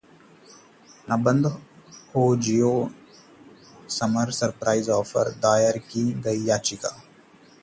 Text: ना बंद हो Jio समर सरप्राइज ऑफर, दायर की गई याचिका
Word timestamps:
ना 1.09 1.17
बंद 1.25 1.45
हो 2.15 2.23
Jio 2.37 2.71
समर 3.89 4.31
सरप्राइज 4.31 4.89
ऑफर, 4.89 5.31
दायर 5.43 5.77
की 5.91 6.11
गई 6.21 6.43
याचिका 6.45 6.95